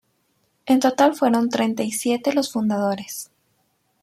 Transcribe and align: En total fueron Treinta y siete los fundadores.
En 0.65 0.79
total 0.79 1.13
fueron 1.13 1.47
Treinta 1.49 1.83
y 1.83 1.91
siete 1.91 2.33
los 2.33 2.51
fundadores. 2.51 3.29